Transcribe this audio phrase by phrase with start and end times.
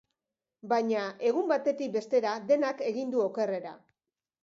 [0.71, 1.03] Baina,
[1.33, 3.81] egun batetik bestera denak egingo du okerrera.